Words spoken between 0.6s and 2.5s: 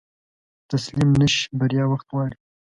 تسليم نشې، بريا وخت غواړي.